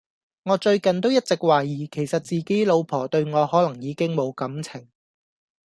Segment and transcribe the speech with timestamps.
[0.45, 4.89] 我最近都一直懷疑其實自己老婆對我可能已經無感情